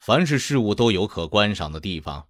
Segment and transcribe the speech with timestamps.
[0.00, 2.26] 凡是事物都有可观赏的地方，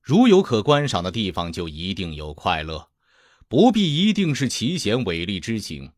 [0.00, 2.90] 如有可观赏的地方，就一定有快乐，
[3.48, 5.92] 不必一定是奇险伟丽之景。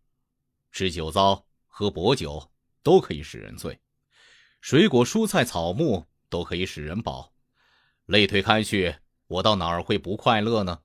[0.73, 2.51] 吃酒糟、喝薄酒
[2.83, 3.79] 都可以使人醉，
[4.63, 7.35] 水果、蔬菜、草木都可以使人饱。
[8.07, 8.97] 类推开去，
[9.27, 10.81] 我到哪儿会不快乐呢？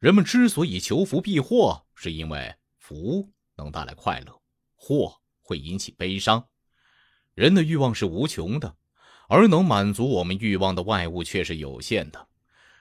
[0.00, 4.42] 人们之所以求福避祸，是因为福能带来快乐，
[4.74, 6.48] 祸会引起悲伤。
[7.34, 8.76] 人的欲望是无穷的。
[9.30, 12.28] 而能满足我们欲望的外物却是有限的，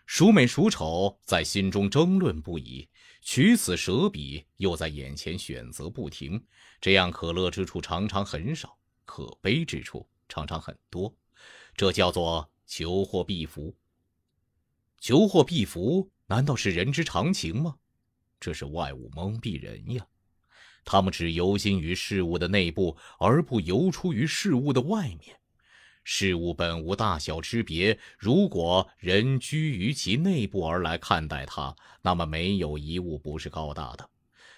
[0.07, 2.89] 孰美孰丑在心中争论不已，
[3.21, 6.43] 取此舍彼又在眼前选择不停，
[6.81, 8.75] 这样可乐之处常常很少，
[9.05, 11.15] 可悲之处常常很多，
[11.75, 13.77] 这叫做求祸避福。
[14.99, 17.75] 求祸避福难道是人之常情吗？
[18.39, 20.03] 这是外物蒙蔽人呀，
[20.83, 25.39] 他们只游心于事物的内部，而不游出于事物的外面。
[26.11, 34.09] 事物本无大小之别，如果人居于其内部而来看待它，那么没有一物不是高大的。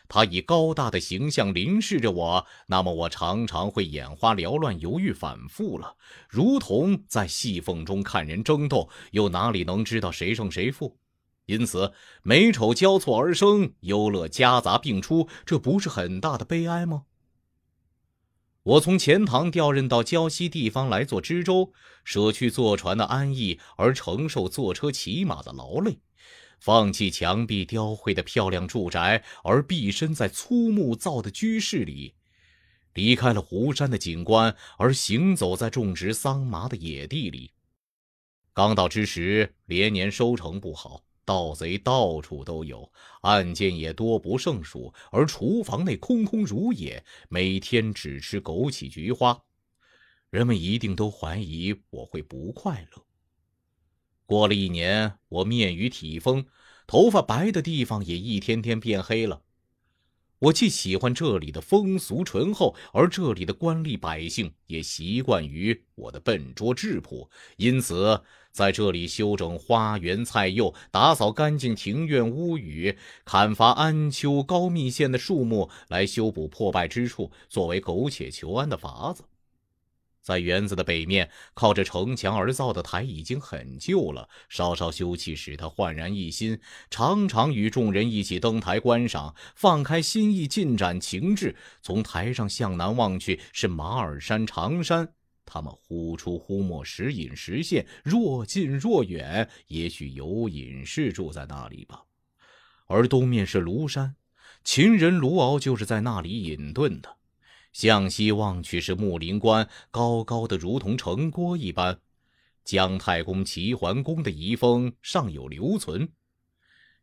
[0.07, 5.97] 它以高大的形象凝视着我，那么我常常会眼花缭乱、犹豫反复了，
[6.29, 10.97] 如同在细缝中看人争斗，又哪里能知道谁胜谁负？
[11.47, 11.91] 因此，
[12.23, 17.03] 美丑交错而生，忧乐夹杂并出，这不是很大的悲哀吗？
[18.63, 21.73] 我从钱塘调任到胶西地方来做知州，
[22.03, 25.93] 舍去坐船的安逸，而承受坐车骑马的劳累；
[26.59, 32.13] 放弃墙壁雕绘的漂亮住宅，而避身在粗木造的居室里；
[32.93, 37.53] 离开了湖山的景观，而行走在种植桑麻的野地里。
[38.53, 41.01] 刚到之时，连年收成不好。
[41.31, 49.41] 盗贼到处都有，案件也多不胜数，而厨房内空空如也，每天只吃枸杞菊花，
[50.29, 53.01] 人们一定都怀疑我会不快乐。
[54.25, 56.45] 过了一年，我面于体丰，
[56.85, 59.43] 头发白的地方也一天天变黑了。
[60.39, 79.23] 我既喜欢这里的风俗淳厚，而这里的官吏百姓也习惯于我的笨拙质朴，因此在这里修整花园菜囿，打扫干净庭院屋宇，砍伐安丘高密县的树木，来修补破败之处，作为苟且求安的法子。
[80.21, 86.59] 在园子的北面，靠着城墙而造的台已经很旧了，稍稍修葺，使它焕然一新。
[86.91, 91.55] 常常与众人一起登台观赏，放开心意，尽展情致。
[91.81, 95.11] 从台上向南望去，是马尔山、长山，
[95.45, 99.49] 他们忽出忽没，时隐时现，若近若远。
[99.67, 102.03] 也许有隐士住在那里吧。
[102.87, 104.15] 而东面是庐山，
[104.63, 107.17] 秦人卢敖就是在那里隐遁的。
[107.73, 111.99] 向西望去是木林关，高高的如同城郭一般。
[112.63, 116.09] 姜太公齐桓公的遗风尚有留存。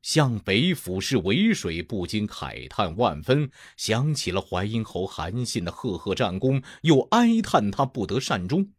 [0.03, 8.73] 向北俯视渭水，不禁慨叹万分，想起了淮阴侯韩信的赫赫战功，又哀叹他不得善终。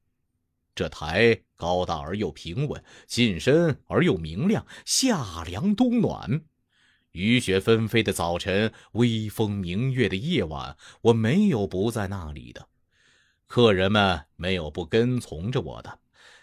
[0.73, 6.41] 这台高大而又平稳，近深而又明亮，夏凉冬暖。
[7.11, 12.67] 雨雪纷飞的早晨，微风明月的夜晚，我没有不在那里的。
[13.47, 15.99] 客人们没有不跟从着我的，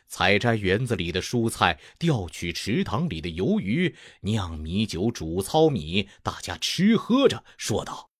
[0.07, 8.11] 采摘园子里的蔬菜，钓取池塘里的鱿鱼，酿米酒，煮糙米，大家吃喝着，说道：“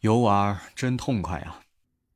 [0.00, 1.62] 游玩真痛快啊！”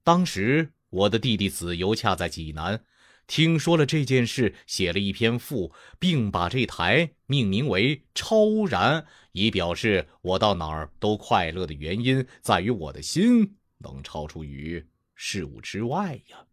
[0.04, 2.84] 当时我的弟弟子游恰在济南。
[3.26, 16.45] 听说了这件事，写了一篇赋，并把这台命名为“超然”，以表示我到哪儿都快乐的原因在于我的心能超出于事物之外呀。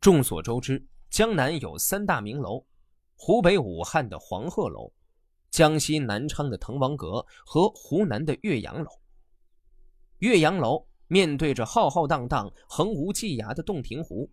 [0.00, 2.64] 众所周知，江南有三大名楼：
[3.16, 4.90] 湖北武汉的黄鹤楼，
[5.50, 8.90] 江西南昌的滕王阁和湖南的岳阳楼。
[10.18, 10.86] 岳阳楼。
[11.12, 14.30] 面对着浩浩荡荡、横无际涯的洞庭湖，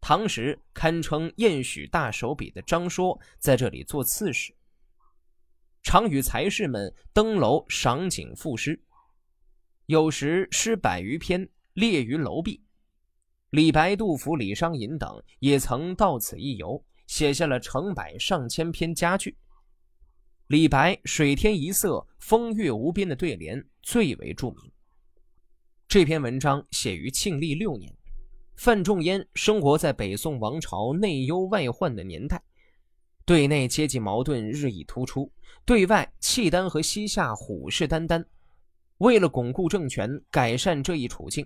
[0.00, 4.54] 唐时堪称燕许大手笔的张说在这里做刺史，
[5.82, 8.82] 常与才士们登楼赏景赋诗，
[9.84, 12.64] 有时诗百余篇列于楼壁。
[13.50, 19.36] 李白、杜甫、李商隐等也曾到此一游，写下了成百上千篇佳句。
[20.46, 24.70] 李白“水天一色，风月无边”的对联最为著名。
[25.88, 27.92] 这篇文章写于庆历六年，
[28.54, 32.40] 范仲淹生活在北宋王朝内忧外患的年代，
[33.24, 35.32] 对内阶级矛盾日益突出，
[35.64, 38.24] 对外契丹和西夏虎视眈眈。
[38.98, 41.44] 为了巩固政权，改善这一处境，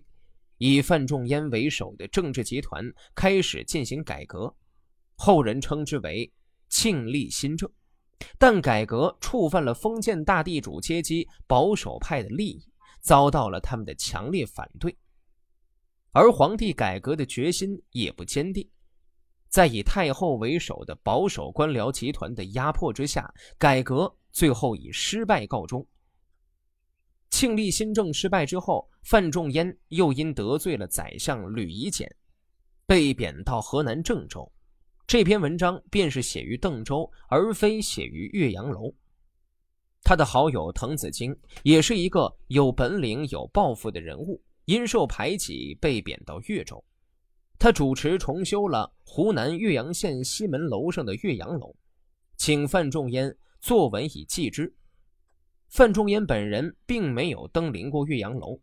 [0.58, 2.84] 以范仲淹为首的政治集团
[3.14, 4.54] 开始进行改革，
[5.16, 6.32] 后人称之为
[6.68, 7.70] 庆历新政。
[8.38, 12.64] 但改革触犯了封建大地主阶级保守派的利益，
[13.00, 14.96] 遭到了他们的强烈反对。
[16.12, 18.66] 而皇帝改革的决心也不坚定，
[19.48, 25.86] 在以太后为首的保守官僚集团的压迫之下，改革最后以失败告终。
[27.34, 32.08] 庆历新政失败之后，范仲淹又因得罪了宰相吕夷简，
[32.86, 34.48] 被贬到河南郑州。
[35.04, 38.94] 这篇文章便是写于邓州，而非写于岳阳楼。
[40.04, 46.84] 他的好友滕子京也是一个有本领、有抱负的人物，因受排挤被贬到岳州。
[47.58, 51.74] 他主持重修了湖南岳阳县西门楼上的岳阳楼，
[52.36, 54.72] 请范仲淹作文以记之。
[55.74, 58.60] 范仲淹本人并没有登临过岳阳楼，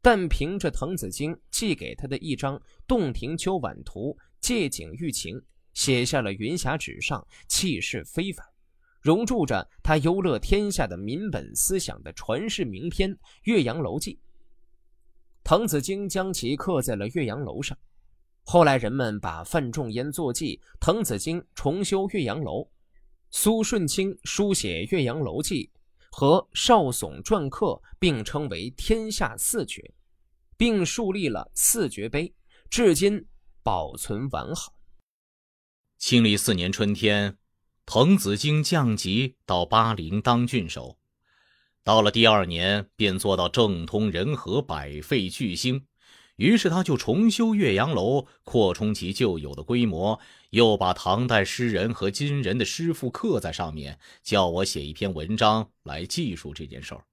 [0.00, 2.56] 但凭着滕子京寄给他的一张
[2.86, 5.42] 《洞庭秋晚图》，借景喻情，
[5.74, 8.46] 写下了云霞纸上，气势非凡，
[9.00, 13.10] 融铸着他优乐天下的民本思想的传世名篇
[13.42, 14.14] 《岳阳楼记》。
[15.42, 17.76] 滕子京将其刻在了岳阳楼上，
[18.44, 22.70] 后来人们把范仲淹作记，滕子京重修岳阳楼，
[23.32, 25.68] 苏舜钦书写《岳阳楼记》。
[26.14, 29.94] 和少耸篆刻并称为天下四绝，
[30.58, 32.32] 并树立了四绝碑，
[32.68, 33.26] 至今
[33.62, 34.74] 保存完好。
[35.96, 37.38] 庆历四年春天，
[37.86, 40.98] 滕子京降级到巴陵当郡守，
[41.82, 45.86] 到了第二年便做到政通人和，百废巨兴。
[46.42, 50.18] 于是他就重修岳阳楼，扩充其旧有的规模，
[50.50, 57.04] 又把唐代诗人和今人的诗赋刻在上面，叫我写一篇文章来记述这件事儿。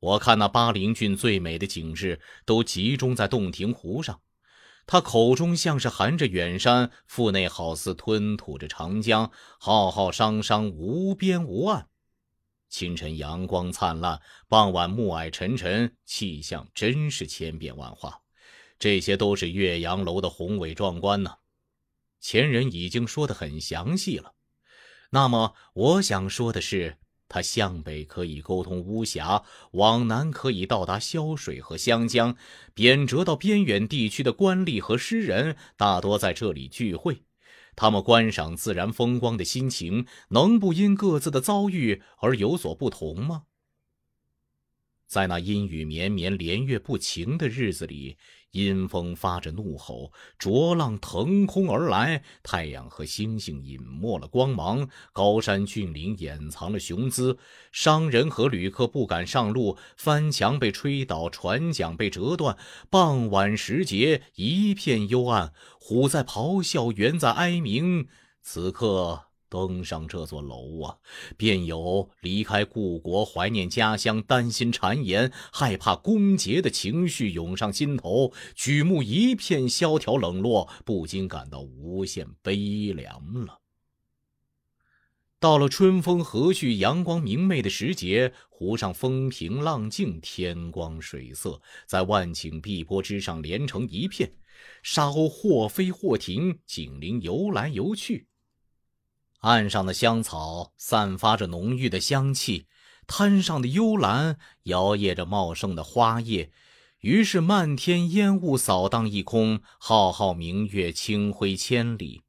[0.00, 4.22] 我看那巴陵郡最美的景致都集中在洞庭湖上，
[4.84, 9.30] 他口中像是含着远山，腹内好似吞吐着长江，
[9.60, 11.86] 浩浩汤汤，无边无岸。
[12.68, 18.20] 清晨阳光灿烂，傍晚暮霭沉沉，气象真是千变万化。
[18.78, 21.36] 这些都是岳阳楼的宏伟壮观呢。
[22.20, 24.34] 前人已经说得很详细了。
[25.10, 26.98] 那么我想说的是，
[27.28, 29.42] 它向北可以沟通巫峡，
[29.72, 32.36] 往南可以到达潇水和湘江，
[32.74, 37.22] 贬谪到边远地区的官吏和诗人大多在这里聚会。
[37.80, 43.44] 他们观赏自然风光的心情，能不因各自的遭遇而有所不同吗？
[45.06, 48.18] 在那阴雨绵绵、连月不晴的日子里。
[48.52, 57.38] 阴风发着怒吼，浊浪腾空而来，太阳和星星隐没了光芒，高山峻岭掩藏了雄姿，
[57.70, 62.56] 商人和旅客不敢上路，帆墙被吹倒，船桨被折断。
[62.88, 68.08] 傍晚时节，一片幽暗，虎在咆哮，猿在哀鸣。
[68.40, 69.27] 此刻。
[69.48, 70.96] 登上这座楼啊，
[71.36, 78.32] 便有离开故国、怀念家乡、担心谗言、害怕攻讦的情绪涌上心头。
[78.54, 83.60] 举目一片萧条冷落，不禁感到无限悲凉了。
[85.40, 94.32] 到了春风和煦、阳光明媚的时节，湖上风平浪静，天光水色在万顷碧波之上连成一片，
[94.82, 98.27] 沙鸥或飞或停，警铃游来游去。
[99.38, 102.66] 岸上的香草散发着浓郁的香气，
[103.06, 106.50] 滩上的幽兰摇曳着茂盛的花叶，
[107.00, 112.22] 于是漫天烟雾扫荡一空，浩浩明月清辉千里。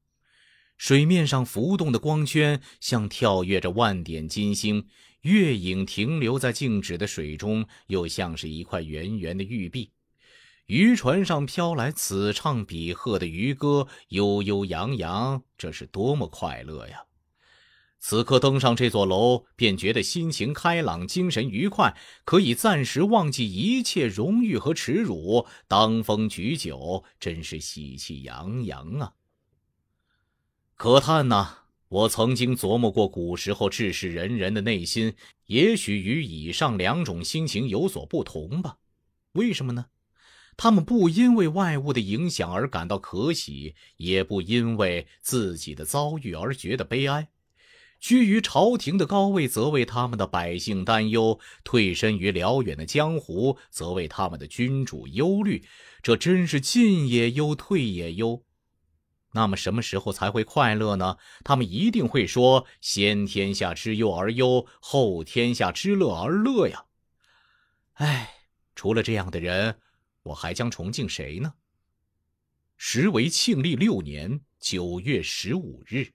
[0.77, 4.87] 水面上浮动的光圈像跳跃着万点金星，
[5.21, 9.91] 月影停留在静止的水中，又像是一块圆圆的玉璧。
[10.69, 17.05] 渔船上飘来此唱彼和的渔歌，悠悠扬扬，这是多么快乐呀！
[17.97, 29.13] 此刻登上这座楼，便觉得心情开朗，精神愉快，可以暂时忘记一切荣誉和耻辱，当风举酒，真是喜气洋洋啊！
[30.75, 35.15] 可叹呐，我曾经琢磨过，古时候治世仁人的内心，
[35.47, 38.77] 也许与以上两种心情有所不同吧？
[39.31, 39.87] 为什么呢？
[40.61, 47.29] 他们不因为外物的影响而感到可喜，也不因为自己的遭遇而觉得悲哀。
[47.97, 55.63] 居于朝廷的高位，则为他们的百姓担忧；退身于辽远的江湖，则为他们的君主忧虑。
[56.03, 58.43] 这真是进也忧，退也忧。
[59.31, 61.15] 那么什么时候才会快乐呢？
[61.45, 66.83] 他们一定会说：“先天下之忧而忧，后天下之乐而乐呀。”
[67.95, 68.33] 哎，
[68.75, 69.77] 除了这样的人。
[70.23, 71.53] 我还将崇敬谁呢？
[72.77, 76.13] 时为庆历六年九月十五日。